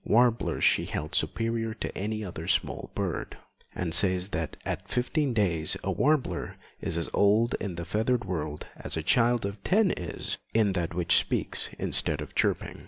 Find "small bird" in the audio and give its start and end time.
2.47-3.37